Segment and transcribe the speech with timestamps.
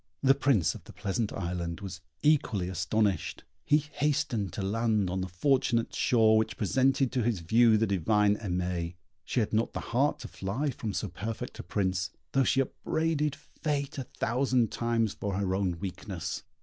[0.23, 3.43] The Prince of the Pleasant Island was equally astonished.
[3.63, 8.35] He hastened to land on the fortunate shore which presented to his view the divine
[8.37, 8.95] Aimée.
[9.25, 13.35] She had not the heart to fly from so perfect a prince, though she upbraided
[13.35, 16.41] fate a thousand times for her own weakness.